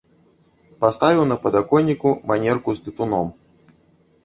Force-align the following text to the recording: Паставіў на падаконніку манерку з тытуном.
Паставіў 0.85 1.27
на 1.33 1.37
падаконніку 1.43 2.15
манерку 2.33 2.69
з 2.79 2.89
тытуном. 2.89 3.33